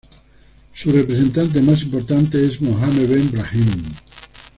Su 0.73 0.91
representante 0.91 1.61
más 1.61 1.83
importante 1.83 2.43
es 2.43 2.59
Mohammed 2.59 3.07
Ben 3.07 3.29
Brahim. 3.31 3.83